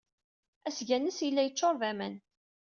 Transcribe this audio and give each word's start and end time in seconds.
Asga-nnes 0.67 1.19
yella 1.25 1.41
yeccuṛ 1.43 1.73
d 1.81 1.81
aman. 1.91 2.15